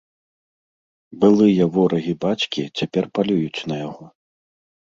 Былыя 1.23 1.67
ворагі 1.75 2.13
бацькі 2.27 2.61
цяпер 2.77 3.03
палююць 3.19 3.65
на 3.71 3.75
яго. 3.87 4.05